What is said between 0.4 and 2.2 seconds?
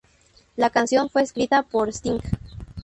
La canción fue escrita por Sting.